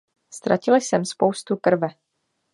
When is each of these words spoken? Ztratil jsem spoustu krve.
Ztratil 0.33 0.75
jsem 0.79 1.05
spoustu 1.05 1.55
krve. 1.57 1.87